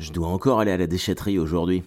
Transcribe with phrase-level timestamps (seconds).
[0.00, 1.82] Je dois encore aller à la déchetterie aujourd'hui.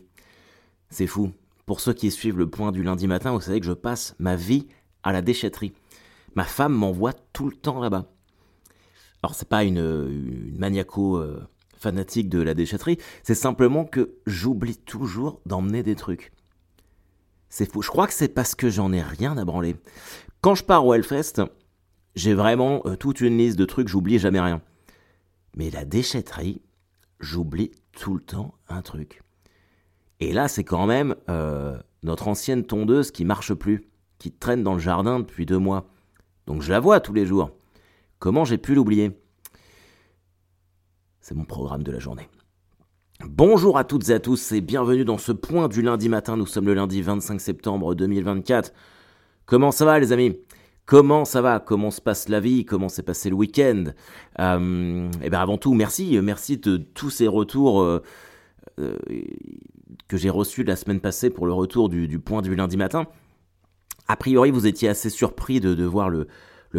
[0.91, 1.31] C'est fou.
[1.65, 4.35] Pour ceux qui suivent le point du lundi matin, vous savez que je passe ma
[4.35, 4.67] vie
[5.01, 5.73] à la déchetterie.
[6.35, 8.05] Ma femme m'envoie tout le temps là-bas.
[9.23, 11.41] Alors c'est pas une, maniaco euh,
[11.75, 16.33] fanatique de la déchetterie, c'est simplement que j'oublie toujours d'emmener des trucs.
[17.49, 17.81] C'est fou.
[17.81, 19.75] Je crois que c'est parce que j'en ai rien à branler.
[20.41, 21.41] Quand je pars au Hellfest,
[22.15, 24.61] j'ai vraiment euh, toute une liste de trucs, j'oublie jamais rien.
[25.55, 26.61] Mais la déchetterie,
[27.19, 29.21] j'oublie tout le temps un truc.
[30.19, 33.87] Et là, c'est quand même euh, notre ancienne tondeuse qui marche plus,
[34.19, 35.85] qui traîne dans le jardin depuis deux mois.
[36.47, 37.51] Donc je la vois tous les jours.
[38.19, 39.11] Comment j'ai pu l'oublier?
[41.19, 42.29] C'est mon programme de la journée.
[43.25, 46.35] Bonjour à toutes et à tous et bienvenue dans ce point du lundi matin.
[46.35, 48.73] Nous sommes le lundi 25 septembre 2024.
[49.45, 50.37] Comment ça va les amis?
[50.85, 51.59] Comment ça va?
[51.59, 52.65] Comment se passe la vie?
[52.65, 53.85] Comment s'est passé le week-end?
[54.39, 58.03] Euh, Eh bien avant tout, merci, merci de tous ces retours euh,
[58.79, 58.97] euh,
[60.09, 63.07] que j'ai reçus la semaine passée pour le retour du, point du lundi matin.
[64.09, 66.27] A priori, vous étiez assez surpris de, voir le,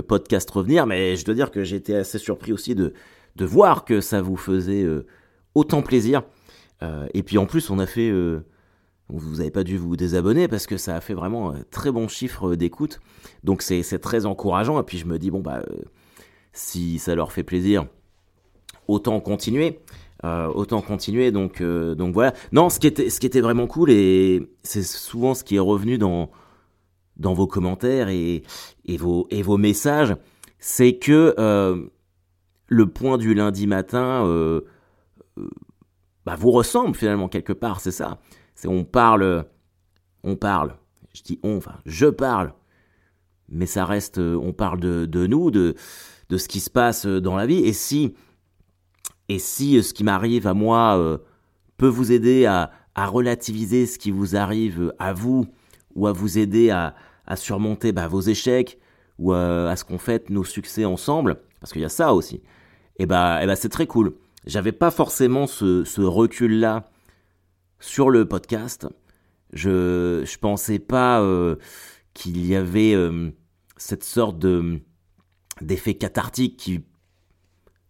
[0.07, 2.93] podcast revenir, mais je dois dire que j'étais assez surpris aussi de
[3.39, 4.87] voir que ça vous faisait
[5.55, 6.25] autant plaisir.
[7.15, 8.13] et puis en plus, on a fait
[9.09, 12.09] vous n'avez pas dû vous désabonner parce que ça a fait vraiment un très bon
[12.09, 13.01] chiffre d'écoute.
[13.43, 14.81] Donc c'est très encourageant.
[14.81, 15.83] Et puis je me dis, bon, bah, euh,
[16.53, 17.87] si ça leur fait plaisir,
[18.89, 19.81] autant continuer.
[20.25, 21.33] Euh, autant continuer.
[21.33, 22.33] Donc, euh, donc voilà.
[22.53, 25.61] Non, ce qui, était, ce qui était vraiment cool, et c'est souvent ce qui est
[25.61, 26.31] revenu dans,
[27.19, 28.43] dans vos commentaires et,
[28.87, 30.17] et, vos, et vos messages,
[30.59, 31.35] c'est que
[32.69, 34.25] le point du lundi matin
[36.25, 38.19] bah, vous ressemble finalement quelque part, c'est ça.
[38.55, 39.45] C'est on parle,
[40.23, 40.77] on parle.
[41.13, 42.53] Je dis on, enfin, je parle.
[43.49, 45.75] Mais ça reste, on parle de, de nous, de,
[46.29, 47.59] de ce qui se passe dans la vie.
[47.59, 48.15] Et si,
[49.29, 51.19] et si ce qui m'arrive à moi euh,
[51.77, 55.47] peut vous aider à, à, relativiser ce qui vous arrive à vous,
[55.95, 56.95] ou à vous aider à,
[57.27, 58.79] à surmonter bah, vos échecs,
[59.19, 62.43] ou à, ce qu'on fait nos succès ensemble, parce qu'il y a ça aussi,
[62.99, 64.15] et bah, et bah c'est très cool.
[64.45, 66.91] J'avais pas forcément ce, ce recul-là
[67.85, 68.89] sur le podcast.
[69.53, 71.57] Je je pensais pas euh,
[72.15, 73.31] qu'il y avait euh,
[73.77, 74.81] cette sorte de
[75.61, 76.81] d'effet cathartique qui,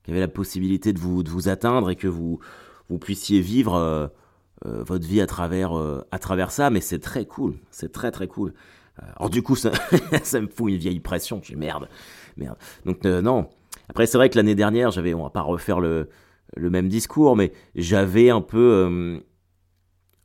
[0.03, 2.41] qui, avait la possibilité de vous de vous atteindre et que vous
[2.91, 4.09] vous puissiez vivre euh,
[4.65, 5.73] votre vie à travers
[6.11, 6.71] à travers ça.
[6.71, 8.53] Mais c'est très cool, c'est très très cool.
[9.17, 9.71] Alors du coup ça
[10.25, 11.41] ça me fout une vieille pression.
[11.43, 11.89] Je merde
[12.37, 12.57] merde.
[12.85, 13.49] Donc non.
[13.89, 16.09] Après c'est vrai que l'année dernière j'avais on va pas refaire le
[16.57, 19.23] le même discours, mais j'avais un peu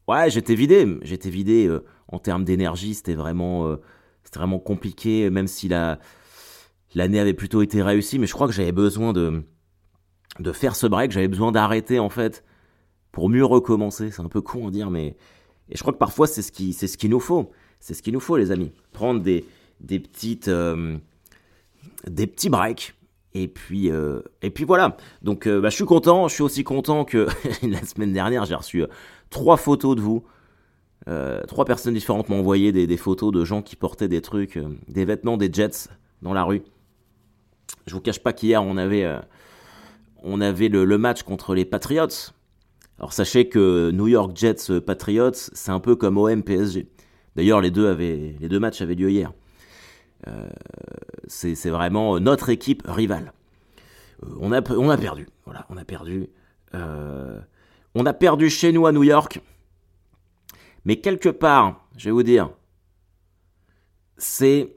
[0.10, 0.88] ouais, j'étais vidé.
[1.04, 2.94] J'étais vidé euh, en termes d'énergie.
[2.96, 3.78] C'était vraiment, euh,
[4.34, 6.00] vraiment compliqué, même si la
[6.96, 8.18] l'année avait plutôt été réussie.
[8.20, 9.44] Mais je crois que j'avais besoin de
[10.40, 11.12] de faire ce break.
[11.12, 12.44] J'avais besoin d'arrêter en fait
[13.12, 14.12] pour mieux recommencer.
[14.12, 15.16] C'est un peu con à dire, mais
[15.70, 16.52] et je crois que parfois c'est ce
[16.88, 17.52] ce qu'il nous faut.
[17.80, 18.72] C'est ce qu'il nous faut, les amis.
[18.92, 19.46] Prendre des
[19.80, 20.98] des petites euh,
[22.08, 22.96] des petits breaks.
[23.34, 23.92] Et puis,
[24.42, 24.98] et puis voilà.
[25.22, 26.28] Donc, bah, je suis content.
[26.28, 27.28] Je suis aussi content que
[27.64, 28.84] la semaine dernière, j'ai reçu
[29.30, 30.24] trois photos de vous.
[31.08, 34.78] Euh, trois personnes différentes m'ont envoyé des, photos de gens qui portaient des trucs, euh,
[34.88, 35.90] des vêtements des Jets
[36.22, 36.62] dans la rue.
[37.88, 39.20] Je vous cache pas qu'hier on avait, euh,
[40.24, 42.34] on avait le, match contre les Patriots.
[43.00, 46.88] Alors sachez que New York Jets Patriots, c'est un peu comme OM PSG.
[47.36, 49.32] D'ailleurs les deux avaient, les deux matchs avaient lieu hier.
[51.28, 53.34] C'est vraiment notre équipe rivale.
[54.40, 55.28] on a, on a perdu.
[55.46, 56.30] Voilà, on a perdu.
[56.74, 59.42] On a perdu chez nous à New York.
[60.86, 62.50] Mais quelque part, je vais vous dire,
[64.18, 64.76] c'est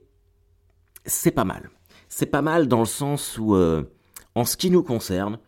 [1.04, 1.70] c'est pas mal.
[2.08, 3.82] C'est pas mal dans le sens où, euh,
[4.34, 5.38] en ce qui nous concerne,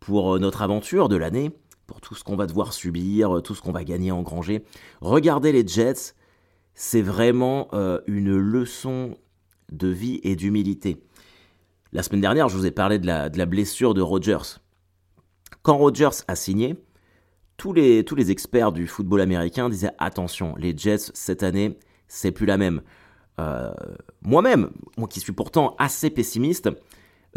[0.00, 1.50] pour euh, notre aventure de l'année,
[1.86, 4.64] pour tout ce qu'on va devoir subir, tout ce qu'on va gagner en granger,
[5.00, 6.14] regarder les Jets,
[6.74, 9.16] c'est vraiment euh, une leçon
[9.76, 11.02] de vie et d'humilité.
[11.92, 14.60] La semaine dernière, je vous ai parlé de la, blessure de Rodgers.
[15.62, 16.76] Quand Rodgers a signé,
[17.56, 21.78] tous les, tous les experts du football américain disaient attention, les Jets cette année,
[22.08, 22.82] c'est plus la même.
[23.38, 23.72] Euh,
[24.22, 26.70] moi-même, moi qui suis pourtant assez pessimiste,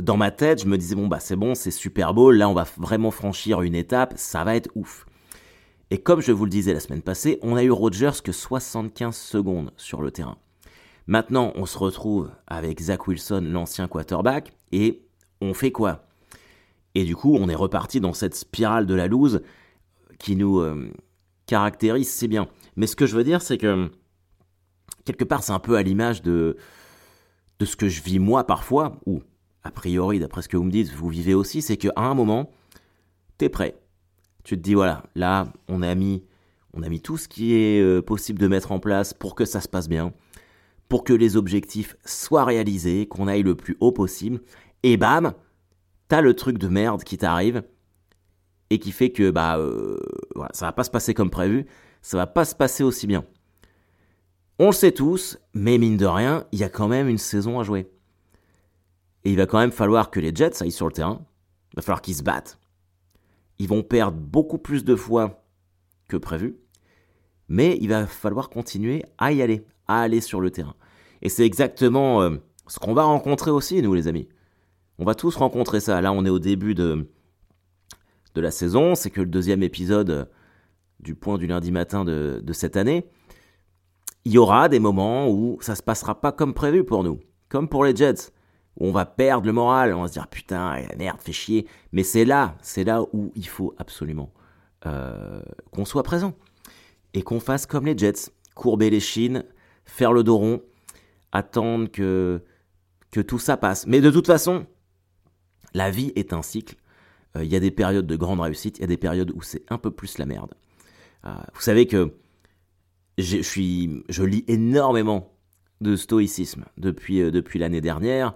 [0.01, 2.53] dans ma tête, je me disais bon bah c'est bon, c'est Super Bowl, là on
[2.53, 5.05] va vraiment franchir une étape, ça va être ouf.
[5.91, 9.15] Et comme je vous le disais la semaine passée, on a eu Rodgers que 75
[9.15, 10.37] secondes sur le terrain.
[11.07, 15.03] Maintenant, on se retrouve avec Zach Wilson, l'ancien quarterback, et
[15.41, 16.05] on fait quoi?
[16.95, 19.41] Et du coup, on est reparti dans cette spirale de la loose
[20.17, 20.91] qui nous euh,
[21.45, 22.47] caractérise, c'est bien.
[22.75, 23.91] Mais ce que je veux dire, c'est que
[25.03, 26.57] quelque part, c'est un peu à l'image de,
[27.59, 29.21] de ce que je vis moi parfois, ou
[29.63, 32.51] a priori, d'après ce que vous me dites, vous vivez aussi, c'est qu'à un moment,
[33.37, 33.75] t'es prêt.
[34.43, 36.23] Tu te dis, voilà, là, on a mis,
[36.73, 39.43] on a mis tout ce qui est euh, possible de mettre en place pour que
[39.43, 40.13] ça se passe bien,
[40.89, 44.41] pour que les objectifs soient réalisés, qu'on aille le plus haut possible,
[44.83, 45.33] et bam,
[46.07, 47.63] t'as le truc de merde qui t'arrive,
[48.69, 49.99] et qui fait que, bah, euh,
[50.35, 51.65] voilà, ça va pas se passer comme prévu,
[52.01, 53.25] ça va pas se passer aussi bien.
[54.57, 57.59] On le sait tous, mais mine de rien, il y a quand même une saison
[57.59, 57.89] à jouer.
[59.23, 61.25] Et il va quand même falloir que les Jets aillent sur le terrain.
[61.73, 62.59] Il va falloir qu'ils se battent.
[63.59, 65.43] Ils vont perdre beaucoup plus de fois
[66.07, 66.57] que prévu.
[67.49, 70.75] Mais il va falloir continuer à y aller, à aller sur le terrain.
[71.21, 72.37] Et c'est exactement euh,
[72.67, 74.27] ce qu'on va rencontrer aussi, nous les amis.
[74.97, 75.99] On va tous rencontrer ça.
[76.01, 77.09] Là, on est au début de,
[78.33, 78.95] de la saison.
[78.95, 80.25] C'est que le deuxième épisode euh,
[80.99, 83.05] du point du lundi matin de, cette année.
[84.23, 87.19] Il y aura des moments où ça se passera pas comme prévu pour nous.
[87.49, 88.31] Comme pour les Jets
[88.77, 91.67] où on va perdre le moral, on va se dire putain, merde, fait chier.
[91.91, 94.31] Mais c'est là, c'est là où il faut absolument
[94.85, 95.41] euh,
[95.71, 96.33] qu'on soit présent
[97.13, 99.43] et qu'on fasse comme les Jets, courber les chines,
[99.85, 100.61] faire le dos rond,
[101.31, 102.41] attendre que
[103.11, 103.87] que tout ça passe.
[103.87, 104.65] Mais de toute façon,
[105.73, 106.75] la vie est un cycle.
[107.37, 109.41] Euh, il y a des périodes de grande réussite, il y a des périodes où
[109.41, 110.53] c'est un peu plus la merde.
[111.25, 112.13] Euh, vous savez que
[113.17, 115.33] je suis, je lis énormément
[115.81, 118.35] de stoïcisme depuis, depuis l'année dernière.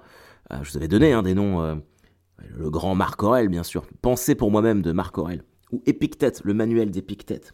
[0.52, 1.62] Euh, je vous avais donné hein, des noms.
[1.62, 1.76] Euh,
[2.56, 3.86] le grand Marc Aurel, bien sûr.
[4.02, 5.44] Pensez pour moi-même de Marc Aurel.
[5.72, 7.54] Ou Épictète, le manuel d'Épictète.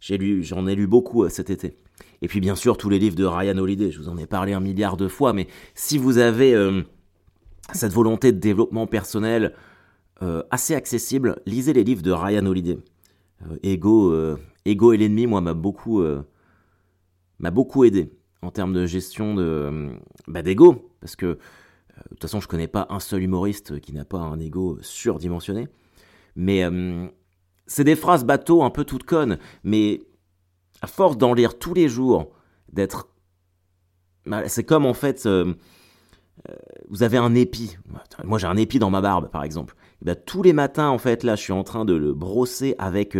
[0.00, 1.76] J'ai lu, j'en ai lu beaucoup euh, cet été.
[2.22, 3.90] Et puis bien sûr tous les livres de Ryan Holiday.
[3.90, 6.54] Je vous en ai parlé un milliard de fois, mais si vous avez
[7.72, 9.54] cette volonté de développement personnel
[10.50, 12.78] assez accessible, lisez les livres de Ryan Holiday.
[13.62, 14.12] Ego,
[14.64, 16.02] Ego et l'ennemi, moi, m'a beaucoup,
[17.38, 18.10] m'a beaucoup aidé
[18.42, 19.90] en termes de gestion de,
[20.26, 21.38] bah, d'ego, parce que
[22.04, 25.68] de toute façon, je connais pas un seul humoriste qui n'a pas un ego surdimensionné.
[26.36, 27.06] Mais euh,
[27.66, 29.38] c'est des phrases bateau un peu toutes connes.
[29.64, 30.00] Mais
[30.82, 32.30] à force d'en lire tous les jours,
[32.72, 33.08] d'être.
[34.46, 35.26] C'est comme en fait.
[35.26, 35.54] Euh,
[36.48, 36.54] euh,
[36.88, 37.76] vous avez un épi.
[38.24, 39.74] Moi, j'ai un épi dans ma barbe, par exemple.
[40.02, 43.18] bah, tous les matins, en fait, là, je suis en train de le brosser avec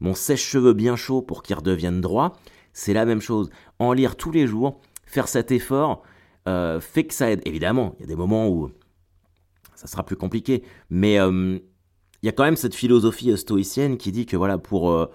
[0.00, 2.32] mon sèche-cheveux bien chaud pour qu'il redevienne droit.
[2.72, 3.50] C'est la même chose.
[3.78, 6.02] En lire tous les jours, faire cet effort,
[6.48, 7.40] euh, fait que ça aide.
[7.44, 8.70] Évidemment, il y a des moments où
[9.74, 11.58] ça sera plus compliqué, mais euh,
[12.22, 15.08] il y a quand même cette philosophie euh, stoïcienne qui dit que voilà, pour,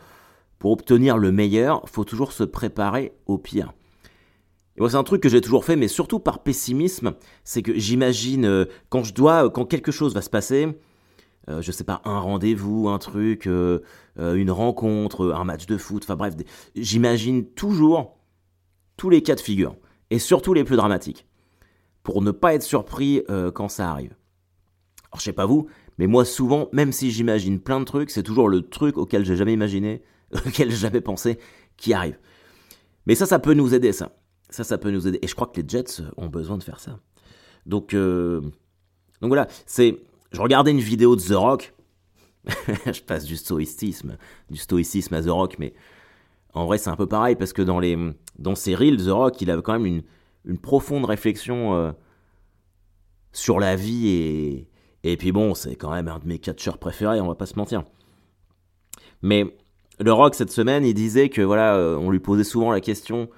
[0.59, 3.73] pour obtenir le meilleur, faut toujours se préparer au pire.
[4.77, 7.13] Et moi, c'est un truc que j'ai toujours fait, mais surtout par pessimisme,
[7.43, 10.67] c'est que j'imagine quand je dois, quand quelque chose va se passer,
[11.47, 16.35] je sais pas, un rendez-vous, un truc, une rencontre, un match de foot, enfin bref,
[16.75, 18.19] j'imagine toujours
[18.95, 19.75] tous les cas de figure
[20.11, 21.25] et surtout les plus dramatiques,
[22.03, 24.15] pour ne pas être surpris euh, quand ça arrive.
[25.11, 25.67] Alors je sais pas vous,
[25.97, 29.35] mais moi souvent, même si j'imagine plein de trucs, c'est toujours le truc auquel j'ai
[29.35, 30.03] jamais imaginé,
[30.45, 31.39] auquel j'ai jamais pensé,
[31.77, 32.17] qui arrive.
[33.05, 34.11] Mais ça, ça peut nous aider, ça.
[34.49, 35.19] Ça, ça peut nous aider.
[35.21, 36.99] Et je crois que les Jets ont besoin de faire ça.
[37.65, 38.41] Donc, euh...
[39.21, 39.97] donc voilà, c'est.
[40.31, 41.73] Je regardais une vidéo de The Rock.
[42.45, 44.17] je passe du stoïcisme,
[44.49, 45.73] du stoïcisme à The Rock, mais
[46.53, 47.97] en vrai, c'est un peu pareil parce que dans, les,
[48.37, 50.03] dans ses reels, The Rock, il a quand même une,
[50.45, 51.91] une profonde réflexion euh,
[53.31, 54.69] sur la vie et,
[55.03, 57.55] et puis bon, c'est quand même un de mes catcheurs préférés, on va pas se
[57.55, 57.83] mentir.
[59.21, 59.57] Mais
[60.03, 63.29] The Rock, cette semaine, il disait que voilà, euh, on lui posait souvent la question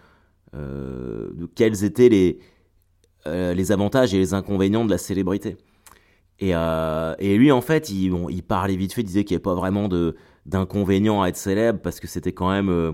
[0.55, 2.39] euh, de quels étaient les,
[3.25, 5.57] les avantages et les inconvénients de la célébrité.
[6.39, 6.53] Et,
[7.38, 9.88] lui, en fait, il, il parlait vite fait, il disait qu'il n'y avait pas vraiment
[9.88, 12.93] de d'inconvénients à être célèbre parce que c'était quand même euh,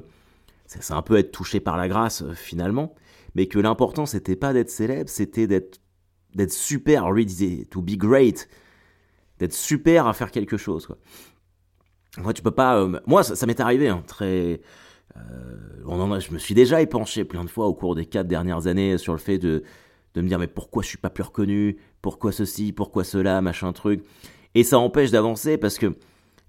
[0.65, 2.94] c'est un peu être touché par la grâce euh, finalement
[3.36, 5.80] mais que l'important c'était pas d'être célèbre c'était d'être
[6.51, 8.50] super lui disait to be great
[9.39, 10.98] d'être super à faire quelque chose quoi
[12.18, 14.62] moi tu peux pas euh, moi ça, m'est arrivé hein, très
[15.16, 18.98] a, je me suis déjà épanché plein de fois au cours des quatre dernières années
[18.98, 19.64] sur le fait de
[20.16, 21.78] de me dire mais pourquoi je suis pas plus reconnu?
[22.02, 22.72] Pourquoi ceci?
[22.72, 23.42] Pourquoi cela?
[23.42, 24.04] Machin truc
[24.58, 25.96] et ça empêche d'avancer parce que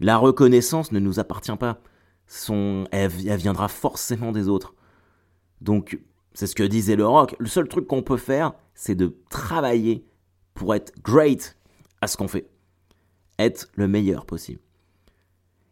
[0.01, 1.79] la reconnaissance ne nous appartient pas.
[2.27, 4.75] Son, elle, viendra forcément des autres.
[5.61, 5.99] Donc,
[6.33, 7.37] c'est ce que disait le rock.
[7.39, 10.07] Le seul truc qu'on peut faire, c'est de travailler
[10.55, 11.59] pour être great
[12.01, 12.49] à ce qu'on fait.
[13.39, 14.61] Être le meilleur possible.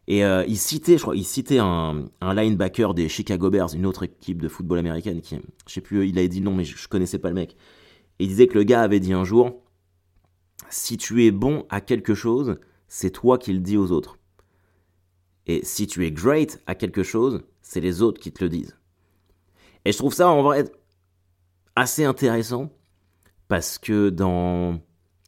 [0.07, 4.03] Et euh, il citait, je crois, il citait un, linebacker des Chicago Bears, une autre
[4.03, 5.37] équipe de football américaine qui,
[5.67, 7.57] je sais plus, il avait dit nom, mais je, je connaissais pas le mec.
[8.19, 9.61] Il disait que le gars avait dit un jour,
[10.69, 14.17] si tu es bon à quelque chose, c'est toi qui le dis aux autres.
[15.45, 18.77] Et si tu es great à quelque chose, c'est les autres qui te le disent.
[19.85, 20.65] Et je trouve ça en vrai
[21.75, 22.71] assez intéressant
[23.47, 24.79] parce que dans,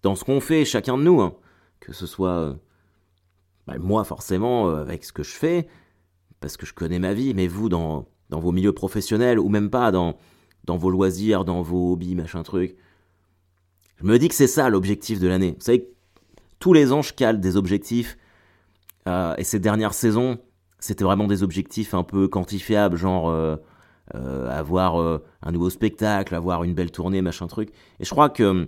[0.03, 1.36] dans ce qu'on fait, chacun de nous, hein,
[1.79, 2.57] que ce soit
[3.70, 5.68] Bah, moi, forcément, avec ce que je fais,
[6.40, 9.70] parce que je connais ma vie, mais vous, dans, dans vos milieux professionnels, ou même
[9.70, 10.18] pas, dans,
[10.66, 12.76] dans vos loisirs, dans vos hobbies, machin truc,
[13.98, 15.56] je me dis que c'est ça l'objectif de l'année.
[15.60, 15.88] Vous savez,
[16.58, 18.18] tous les ans, je cale des objectifs,
[19.08, 20.40] et ces dernières saisons,
[20.80, 23.58] c'était vraiment des objectifs un peu quantifiables, genre euh,
[24.16, 27.70] euh, avoir euh, un nouveau spectacle, avoir une belle tournée, machin truc.
[28.00, 28.68] Et je crois que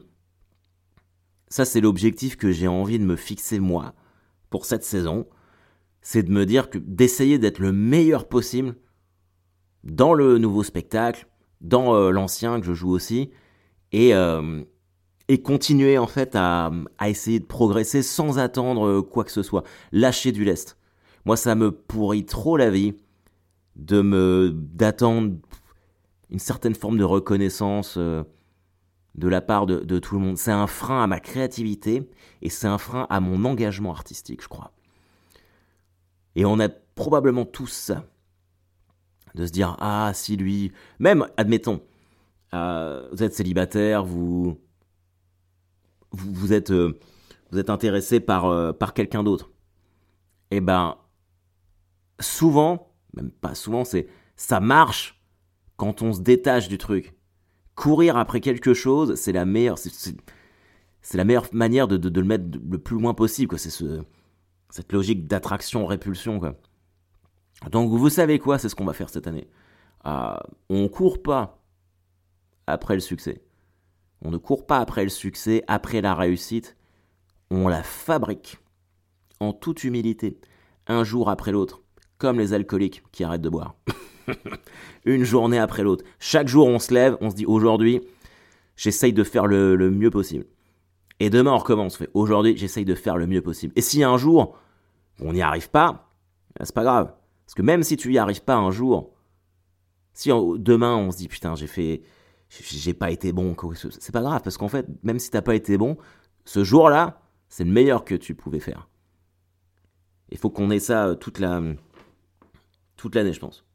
[1.47, 3.93] ça, c'est l'objectif que j'ai envie de me fixer moi
[4.51, 5.25] pour cette saison.
[6.01, 8.75] C'est de me dire que d'essayer d'être le meilleur possible
[9.83, 11.27] dans le nouveau spectacle,
[11.61, 13.31] dans l'ancien que je joue aussi,
[13.91, 14.13] et,
[15.27, 16.71] et continuer en fait à,
[17.05, 20.77] essayer de progresser sans attendre quoi que ce soit, lâcher du lest.
[21.25, 22.93] Moi, ça me pourrit trop la vie
[23.75, 25.35] de me d'attendre
[26.29, 28.23] une certaine forme de reconnaissance euh,
[29.15, 30.37] de la part de, tout le monde.
[30.37, 32.09] C'est un frein à ma créativité
[32.41, 34.71] et c'est un frein à mon engagement artistique, je crois.
[36.35, 38.05] Et on a probablement tous ça.
[39.35, 41.81] De se dire, ah, si lui, même, admettons,
[42.53, 44.57] euh, vous êtes célibataire, vous,
[46.11, 46.99] vous, êtes, euh,
[47.49, 49.51] vous êtes intéressé par, par quelqu'un d'autre.
[50.51, 50.97] Eh ben,
[52.19, 55.21] souvent, même pas souvent, c'est ça marche
[55.77, 57.15] quand on se détache du truc.
[57.81, 59.79] Courir après quelque chose, c'est la meilleure,
[61.51, 63.57] manière de, le mettre le plus loin possible.
[63.57, 64.03] C'est ce,
[64.69, 66.39] cette logique d'attraction-répulsion.
[67.71, 69.49] Donc vous savez quoi, c'est ce qu'on va faire cette année.
[70.05, 70.35] Euh,
[70.69, 71.59] on court pas
[72.67, 73.41] après le succès.
[74.23, 76.77] On ne court pas après le succès, après la réussite.
[77.49, 78.59] On la fabrique
[79.39, 80.39] en toute humilité,
[80.85, 81.81] un jour après l'autre
[82.19, 83.73] comme les alcooliques qui arrêtent de boire.
[85.05, 86.03] Une journée après l'autre.
[86.19, 88.01] Chaque jour, on se lève, on se dit aujourd'hui,
[88.75, 90.45] j'essaye de faire le, mieux possible.
[91.19, 92.01] Et demain, on recommence.
[92.13, 93.73] Aujourd'hui, j'essaye de faire le mieux possible.
[93.75, 94.57] Et si un jour,
[95.19, 96.09] on n'y arrive pas,
[96.57, 97.13] ben, c'est pas grave.
[97.45, 99.13] Parce que même si tu y arrives pas un jour,
[100.13, 102.01] si demain, on se dit putain, j'ai fait,
[102.49, 103.55] j'ai pas été bon,
[103.99, 104.41] c'est pas grave.
[104.43, 105.97] Parce qu'en fait, même si t'as pas été bon,
[106.45, 108.87] ce jour-là, c'est le meilleur que tu pouvais faire.
[110.31, 111.41] Il faut qu'on ait ça euh, toute
[112.95, 113.65] toute l'année, je pense.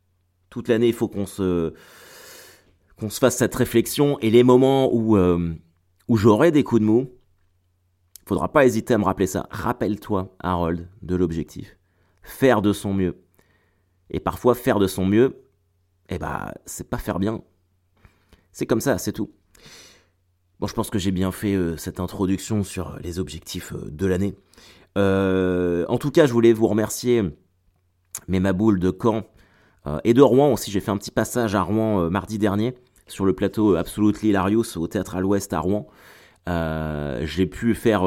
[0.50, 1.74] Toute l'année, il faut qu'on se
[2.98, 5.54] qu'on se fasse cette réflexion et les moments où euh,
[6.08, 7.10] où j'aurai des coups de mou,
[8.26, 9.46] faudra pas hésiter à me rappeler ça.
[9.50, 11.76] Rappelle-toi, Harold, de l'objectif.
[12.22, 13.22] Faire de son mieux.
[14.10, 15.42] Et parfois, faire de son mieux,
[16.08, 17.42] eh ben, c'est pas faire bien.
[18.52, 19.32] C'est comme ça, c'est tout.
[20.60, 24.06] Bon, je pense que j'ai bien fait euh, cette introduction sur les objectifs euh, de
[24.06, 24.34] l'année.
[24.96, 27.22] en tout cas, je voulais vous remercier
[28.28, 29.24] mais ma boule de Caen
[30.04, 30.70] et de Rouen aussi.
[30.70, 32.74] J'ai fait un petit passage à Rouen euh, mardi dernier
[33.06, 35.86] sur le plateau euh, Absolutely Hilarious au théâtre à l'Ouest à Rouen.
[36.46, 38.02] j'ai pu faire.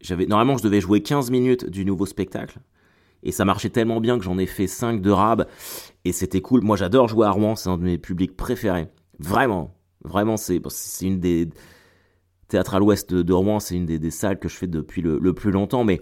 [0.00, 2.58] j'avais normalement je devais jouer 15 minutes du nouveau spectacle
[3.22, 5.46] et ça marchait tellement bien que j'en ai fait 5 de rab
[6.04, 6.62] et c'était cool.
[6.62, 8.88] Moi j'adore jouer à Rouen, c'est un de mes publics préférés.
[9.18, 11.48] Vraiment, vraiment c'est c'est une des
[12.48, 15.52] théâtres à l'Ouest de, Rouen, c'est une des, salles que je fais depuis le plus
[15.52, 16.00] longtemps, mais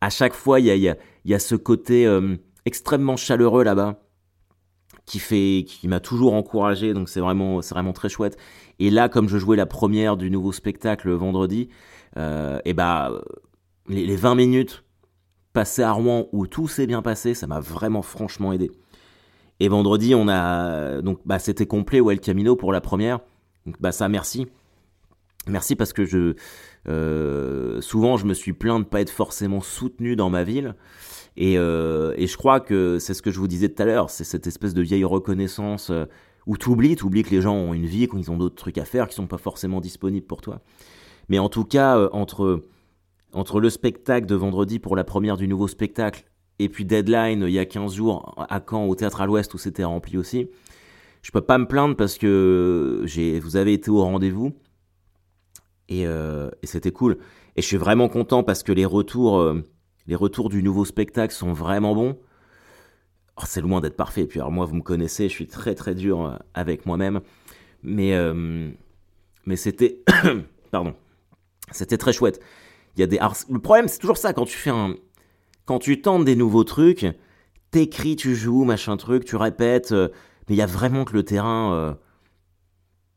[0.00, 2.36] à chaque fois, il y a, ce côté euh,
[2.66, 4.00] extrêmement chaleureux là-bas
[5.06, 8.36] qui fait qui m'a toujours encouragé donc c'est vraiment c'est vraiment très chouette.
[8.78, 11.68] Et là comme je jouais la première du nouveau spectacle vendredi
[12.18, 13.12] euh, et bah
[13.88, 14.84] les, 20 minutes
[15.52, 18.70] passées à Rouen où tout s'est bien passé ça m'a vraiment franchement aidé.
[19.60, 23.20] Et vendredi on a donc bah c'était complet ou El Camino pour la première.
[23.64, 24.46] Donc bah ça merci.
[25.48, 26.34] Merci parce que je
[26.88, 30.74] euh, souvent, je me suis plaint de pas être forcément soutenu dans ma ville.
[31.36, 34.10] Et, euh, et je crois que c'est ce que je vous disais tout à l'heure,
[34.10, 36.04] c'est cette espèce de vieille reconnaissance euh,
[36.46, 38.78] où tu oublies, tu oublies que les gens ont une vie, qu'ils ont d'autres trucs
[38.78, 40.60] à faire, qui sont pas forcément disponibles pour toi.
[41.28, 42.62] Mais en tout cas, euh, entre,
[43.32, 46.24] entre le spectacle de vendredi pour la première du nouveau spectacle
[46.58, 49.58] et puis Deadline il y a 15 jours à Caen au Théâtre à l'Ouest où
[49.58, 50.48] c'était rempli aussi,
[51.26, 54.52] je peux pas me plaindre parce que j'ai, vous avez été au rendez-vous.
[55.90, 57.18] Euh, et, c'était cool.
[57.56, 59.62] Et je suis vraiment content parce que les retours, euh,
[60.06, 62.18] les retours du nouveau spectacle sont vraiment bons.
[63.36, 64.26] Oh, c'est loin d'être parfait.
[64.26, 67.20] Puis alors moi, vous me connaissez, je suis très très dur euh, avec moi-même.
[67.82, 68.18] Mais
[69.44, 70.02] mais c'était,
[70.72, 70.94] pardon,
[71.70, 72.40] c'était très chouette.
[72.96, 74.96] Il y a des, le problème c'est toujours ça quand tu fais un,
[75.66, 77.06] quand tu tentes des nouveaux trucs,
[77.70, 80.10] t'écris, tu joues, machin truc, tu répètes, mais
[80.48, 81.96] il y a vraiment que le terrain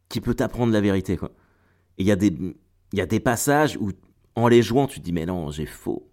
[0.09, 1.17] qui peut t'apprendre la vérité
[1.99, 2.33] il y, a des,
[2.93, 3.91] y a des passages où,
[4.35, 6.08] en les jouant, tu te dis, mais non, j'ai faux.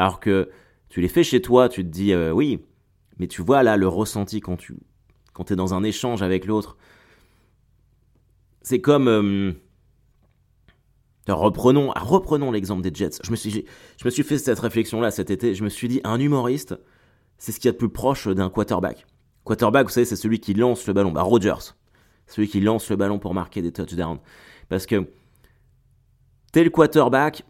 [0.00, 0.48] Alors que
[0.88, 2.64] tu les fais chez toi, tu te dis, euh, oui,
[3.18, 4.78] mais tu vois là le ressenti quand tu
[5.34, 6.78] quand es dans un échange avec l'autre.
[8.62, 9.08] C'est comme.
[9.08, 9.52] Euh,
[11.28, 13.20] Reprenons, reprenons l'exemple des Jets.
[13.22, 13.66] Je me, suis,
[13.98, 15.54] je me suis fait cette réflexion-là cet été.
[15.54, 16.74] Je me suis dit, un humoriste,
[17.36, 19.06] c'est ce qu'il y a de plus proche d'un quarterback.
[19.44, 21.12] Quarterback, vous savez, c'est celui qui lance le ballon.
[21.12, 21.74] Bah, Rogers,
[22.26, 24.18] celui qui lance le ballon pour marquer des touchdowns.
[24.70, 25.08] Parce que
[26.52, 27.44] t'es le quarterback,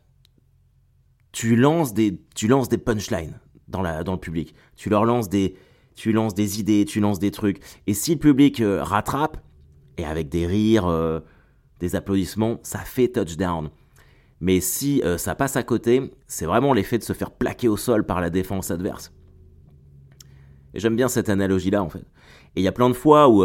[1.33, 4.55] tu lances des, tu lances des punchlines dans, la, dans le public.
[4.77, 5.55] Tu leur lances des,
[5.95, 7.61] tu lances des idées, tu lances des trucs.
[7.87, 9.39] Et si le public euh, rattrape,
[9.97, 11.21] et avec des rires, euh,
[11.79, 13.71] des applaudissements, ça fait touchdown.
[14.41, 17.77] Mais si euh, ça passe à côté, c'est vraiment l'effet de se faire plaquer au
[17.77, 19.13] sol par la défense adverse.
[20.73, 22.07] Et j'aime bien cette analogie-là, en fait.
[22.57, 23.45] Et il y a plein de fois où,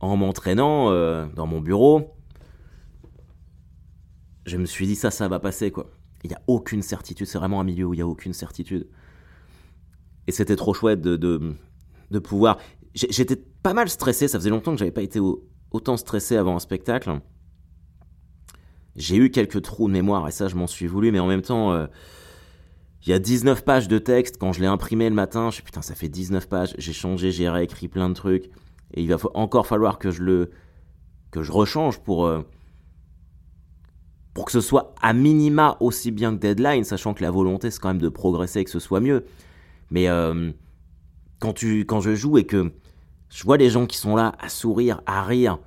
[0.00, 0.90] en m'entraînant
[1.28, 2.14] dans mon bureau,
[4.44, 5.90] je me suis dit ça, ça va passer, quoi.
[6.24, 8.88] Il n'y a aucune certitude, c'est vraiment un milieu où il n'y a aucune certitude.
[10.26, 12.58] Et c'était trop chouette de, de, pouvoir...
[12.94, 15.20] J'étais pas mal stressé, ça faisait longtemps que j'avais pas été
[15.70, 17.20] autant stressé avant un spectacle.
[18.96, 21.42] J'ai eu quelques trous de mémoire, et ça je m'en suis voulu, mais en même
[21.42, 21.72] temps...
[21.72, 21.86] Euh,
[23.06, 25.62] il y a 19 pages de texte, quand je l'ai imprimé le matin, je suis
[25.62, 28.46] putain ça fait 19 pages, j'ai changé, j'ai réécrit plein de trucs,
[28.92, 30.50] et il va encore falloir que je le...
[31.30, 32.26] que je rechange pour...
[32.26, 32.42] Euh,
[34.38, 37.80] pour que ce soit à minima aussi bien que Deadline, sachant que la volonté c'est
[37.80, 39.26] quand même de progresser et que ce soit mieux.
[39.90, 40.52] Mais euh,
[41.40, 42.72] quand, tu, quand je joue et que
[43.30, 45.58] je vois les gens qui sont là à sourire, à rire,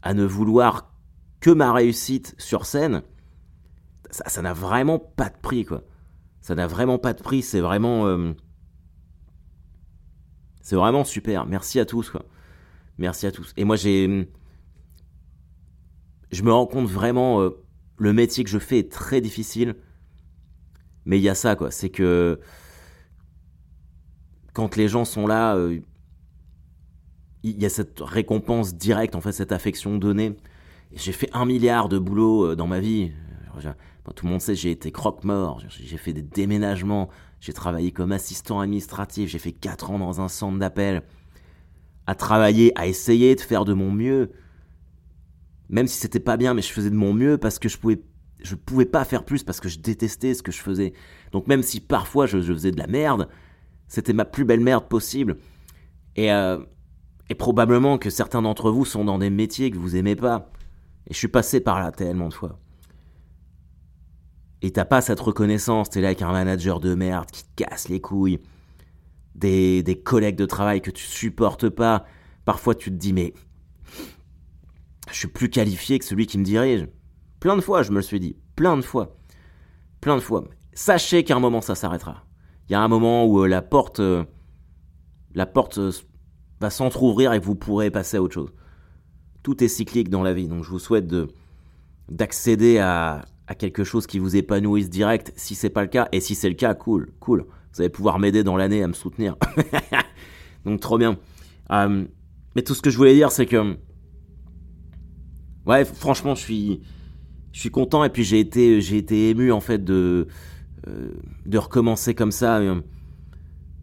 [0.00, 0.90] à ne vouloir
[1.40, 3.02] que ma réussite sur scène,
[4.10, 5.82] ça n'a vraiment pas de prix, quoi.
[6.40, 8.06] Ça n'a vraiment pas de prix, c'est vraiment...
[8.06, 8.32] Euh,
[10.62, 11.44] c'est vraiment super.
[11.44, 12.24] Merci à tous, quoi.
[12.96, 13.52] Merci à tous.
[13.58, 14.30] Et moi, j'ai...
[16.32, 17.42] Je me rends compte vraiment...
[17.42, 17.62] Euh,
[17.98, 19.76] le métier que je fais est très difficile.
[21.04, 21.70] Mais il y a ça, quoi.
[21.70, 22.40] C'est que
[24.52, 25.78] quand les gens sont là, euh,
[27.42, 30.36] il y a cette récompense directe, en fait, cette affection donnée.
[30.94, 33.12] J'ai fait un milliard de boulot euh, dans ma vie.
[34.14, 35.62] tout le monde sait, j'ai été croque-mort.
[35.68, 37.08] J'ai fait des déménagements.
[37.40, 39.30] J'ai travaillé comme assistant administratif.
[39.30, 41.02] J'ai fait 4 ans dans un centre d'appel.
[42.06, 44.32] À travailler, à essayer de faire de mon mieux
[45.68, 48.00] même si c'était pas bien, mais je faisais de mon mieux parce que je pouvais,
[48.40, 50.92] je pouvais pas faire plus parce que je détestais ce que je faisais.
[51.32, 53.28] Donc même si parfois je, faisais de la merde,
[53.88, 55.38] c'était ma plus belle merde possible.
[56.14, 56.58] Et, euh,
[57.28, 60.50] et probablement que certains d'entre vous sont dans des métiers que vous aimez pas.
[61.08, 62.58] Et je suis passé par là tellement de fois.
[64.62, 67.88] Et t'as pas cette reconnaissance, t'es là avec un manager de merde qui te casse
[67.88, 68.40] les couilles,
[69.34, 72.04] des, des collègues de travail que tu supportes pas.
[72.44, 73.34] Parfois tu te dis mais
[75.12, 76.88] je suis plus qualifié que celui qui me dirige.
[77.40, 78.36] Plein de fois, je me le suis dit.
[78.56, 79.16] Plein de fois.
[80.00, 80.44] Plein de fois.
[80.72, 82.24] Sachez qu'à un moment, ça s'arrêtera.
[82.68, 84.24] Il y a un moment où euh, la porte, euh,
[85.34, 85.92] la porte euh,
[86.60, 88.52] va s'entr'ouvrir et vous pourrez passer à autre chose.
[89.42, 91.28] Tout est cyclique dans la vie, donc je vous souhaite de
[92.08, 95.32] d'accéder à, à quelque chose qui vous épanouisse direct.
[95.36, 97.46] Si c'est pas le cas, et si c'est le cas, cool, cool.
[97.72, 99.36] Vous allez pouvoir m'aider dans l'année à me soutenir.
[100.64, 101.18] donc trop bien.
[101.70, 103.76] mais tout ce que je voulais dire, c'est que
[105.66, 106.80] ouais, franchement, je suis,
[107.52, 110.26] je suis content et puis j'ai été, j'ai été ému en fait de,
[110.88, 111.10] euh,
[111.44, 112.80] de recommencer comme ça euh,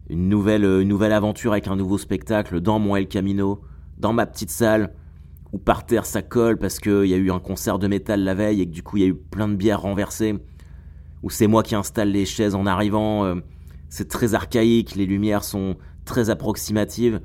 [0.08, 3.60] une nouvelle, une nouvelle aventure avec un nouveau spectacle dans mon El Camino,
[3.98, 4.92] dans ma petite salle
[5.52, 8.34] où par terre ça colle parce qu'il y a eu un concert de métal la
[8.34, 10.34] veille et que du coup il y a eu plein de bières renversées,
[11.22, 13.36] où c'est moi qui installe les chaises en arrivant, euh,
[13.88, 17.20] c'est très archaïque, les lumières sont très approximatives,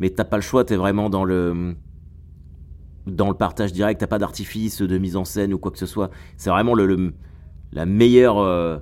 [0.00, 1.76] mais t'as pas le choix, t'es vraiment dans le
[3.06, 5.86] dans le partage direct, t'as pas d'artifice de mise en scène ou quoi que ce
[5.86, 6.10] soit.
[6.36, 7.14] C'est vraiment le,
[7.72, 8.78] la meilleure euh,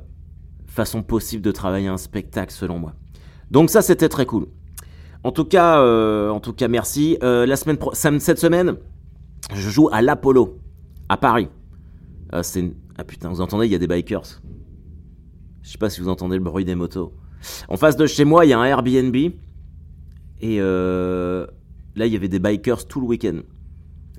[0.67, 2.95] façon possible de travailler un spectacle selon moi.
[3.51, 4.47] Donc ça c'était très cool.
[5.23, 7.19] En tout cas, euh, en tout cas merci.
[7.23, 8.77] Euh, la semaine cette semaine,
[9.53, 10.59] je joue à l'Apollo
[11.09, 11.49] à Paris.
[12.43, 14.41] c'est ah putain, vous entendez, il y a des bikers.
[15.63, 17.13] Je sais pas si vous entendez le bruit des motos.
[17.69, 19.17] En face de chez moi, il y a un Airbnb
[20.41, 23.41] et là il y avait des bikers tout le week-end.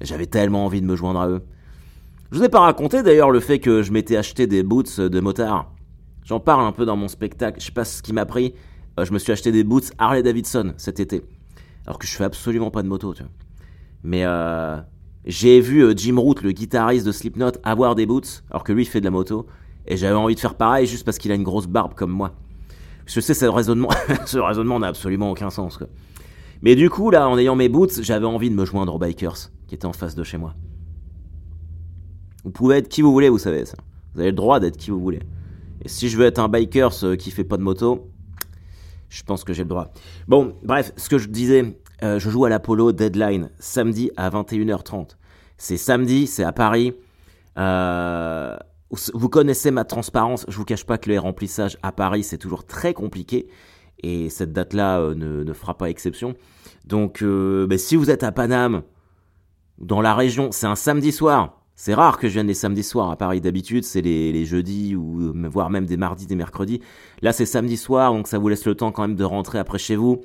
[0.02, 1.42] J'avais tellement envie de me joindre à eux.
[2.32, 5.20] Je vous ai pas raconté d'ailleurs le fait que je m'étais acheté des boots de
[5.20, 5.72] motard.
[6.26, 7.60] J'en parle un peu dans mon spectacle.
[7.60, 8.54] Je sais pas ce qui m'a pris.
[9.00, 11.24] Euh, je me suis acheté des boots Harley Davidson cet été.
[11.86, 13.14] Alors que je fais absolument pas de moto.
[14.04, 14.78] Mais euh,
[15.26, 18.84] j'ai vu euh, Jim Root, le guitariste de Slipknot, avoir des boots, alors que lui
[18.84, 19.46] il fait de la moto.
[19.88, 22.34] Et j'avais envie de faire pareil juste parce qu'il a une grosse barbe comme moi.
[23.06, 23.90] Je sais, ce raisonnement,
[24.26, 25.78] ce raisonnement n'a absolument aucun sens.
[26.64, 29.52] Mais du coup, là, en ayant mes boots, j'avais envie de me joindre aux bikers
[29.76, 30.56] qui étaient en face de chez moi.
[32.46, 33.78] Vous pouvez être qui vous voulez, vous savez ça.
[34.14, 35.20] Vous avez le droit d'être qui vous voulez.
[35.82, 38.10] Et si je veux être un biker qui fait pas de moto,
[39.10, 39.92] je pense que j'ai le droit.
[40.30, 45.18] Bon, bref, ce que je disais, euh, je joue à l'Apollo Deadline samedi à 21h30.
[45.58, 46.94] C'est samedi, c'est à Paris.
[47.58, 48.56] Euh,
[49.14, 52.66] vous connaissez ma transparence, je vous cache pas que le remplissage à Paris c'est toujours
[52.66, 53.48] très compliqué
[54.04, 56.36] et cette date-là euh, ne, fera pas exception.
[56.86, 58.84] Donc ben, si vous êtes à Paname,
[59.78, 61.62] dans la région, c'est un samedi soir.
[61.78, 63.42] C'est rare que je vienne les samedis soirs à Paris.
[63.42, 66.80] D'habitude, c'est les, jeudis ou voire même des mardis, des mercredis.
[67.22, 69.78] Là, c'est samedi soir, donc ça vous laisse le temps quand même de rentrer après
[69.78, 70.22] chez vous.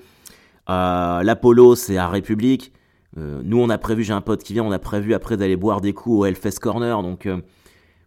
[0.69, 2.73] Euh, L'Apollo, c'est à République.
[3.19, 5.57] Euh, nous, on a prévu, j'ai un pote qui vient, on a prévu après d'aller
[5.57, 7.03] boire des coups au Hellfest Corner.
[7.03, 7.41] Donc euh,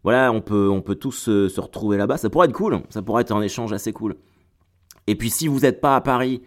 [0.03, 2.15] voilà, on peut, on peut tous se, retrouver là-bas.
[2.15, 2.82] Ça pourrait être cool.
[2.89, 4.15] Ça pourrait être un échange assez cool.
[5.08, 6.41] Et puis, si vous n'êtes pas à Paris,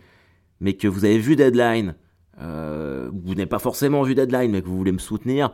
[0.60, 1.94] mais que vous avez vu Deadline,
[2.38, 5.52] vous n'avez pas forcément vu Deadline, mais que vous voulez me soutenir,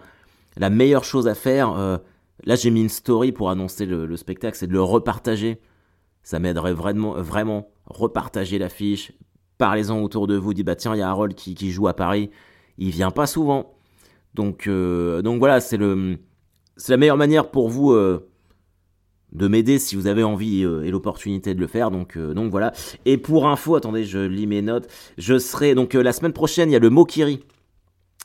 [0.57, 1.99] la meilleure chose à faire, euh,
[2.45, 5.61] là j'ai mis une story pour annoncer le, spectacle, c'est de le repartager.
[6.23, 7.69] Ça m'aiderait vraiment, vraiment.
[7.87, 9.13] Repartager l'affiche,
[9.59, 11.95] parlez-en autour de vous, dites bah tiens, il y a Harold qui, qui, joue à
[11.95, 12.31] Paris,
[12.79, 13.75] il vient pas souvent.
[14.35, 15.79] Donc, euh, donc voilà, c'est
[16.77, 18.31] c'est la meilleure manière pour vous euh,
[19.33, 21.91] de m'aider si vous avez envie et l'opportunité de le faire.
[21.91, 22.73] Donc, donc voilà.
[23.07, 24.89] Et pour info, attendez, je lis mes notes.
[25.19, 27.41] Je serai donc la semaine prochaine, il y a le Mokiri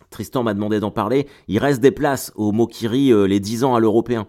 [0.09, 1.27] Tristan m'a demandé d'en parler.
[1.47, 4.27] Il reste des places au Mokiri euh, les 10 ans à l'européen.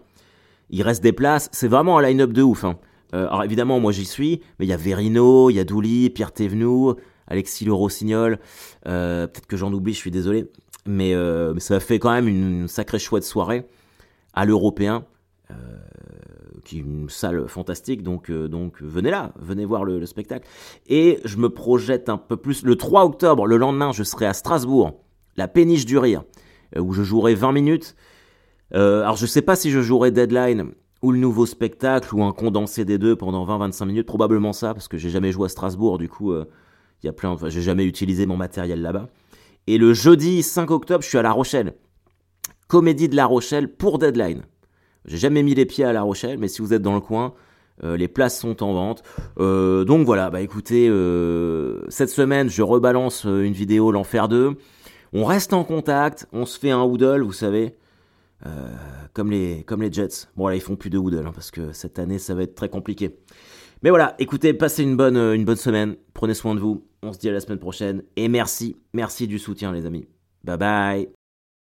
[0.69, 1.49] Il reste des places.
[1.51, 2.63] C'est vraiment un line-up de ouf.
[2.63, 2.77] Hein.
[3.13, 6.09] Euh, alors évidemment, moi j'y suis, mais il y a Verino, il y a Douli,
[6.09, 8.39] Pierre Thévenoud, Alexis Le Rossignol.
[8.87, 10.45] Euh, peut-être que j'en oublie, je suis désolé.
[10.85, 11.13] Mais,
[11.59, 13.65] ça fait quand même une, sacrée chouette soirée
[14.33, 15.05] à l'européen.
[16.65, 20.47] Qui est une salle fantastique, donc, donc venez là, venez voir le, le, spectacle.
[20.87, 22.63] Et je me projette un peu plus.
[22.63, 24.99] Le 3 octobre, le lendemain, je serai à Strasbourg
[25.39, 26.23] la péniche du rire,
[26.75, 27.95] euh, où je jouerai 20 minutes.
[28.75, 32.33] Euh, alors je sais pas si je jouerai Deadline ou le nouveau spectacle ou un
[32.33, 35.97] condensé des deux pendant 20-25 minutes, probablement ça, parce que j'ai jamais joué à Strasbourg,
[35.97, 36.45] du coup, euh,
[37.01, 39.07] il y a plein, j'ai jamais utilisé mon matériel là-bas.
[39.65, 41.73] Et le jeudi 5 octobre, je suis à La Rochelle.
[42.67, 44.43] Comédie de La Rochelle pour Deadline.
[45.09, 47.33] J'ai jamais mis les pieds à La Rochelle, mais si vous êtes dans le coin,
[47.83, 49.03] les places sont en vente.
[49.37, 50.85] donc voilà, bah écoutez,
[51.89, 54.55] cette semaine, je rebalance une vidéo L'Enfer 2.
[55.13, 57.75] On reste en contact, on se fait un hoodle, vous savez,
[58.45, 58.71] euh,
[59.13, 60.27] comme, les, comme les Jets.
[60.35, 62.55] Bon, là, ils font plus de hoodle, hein, parce que cette année, ça va être
[62.55, 63.17] très compliqué.
[63.81, 67.19] Mais voilà, écoutez, passez une bonne, une bonne semaine, prenez soin de vous, on se
[67.19, 70.05] dit à la semaine prochaine, et merci, merci du soutien, les amis.
[70.43, 71.18] Bye bye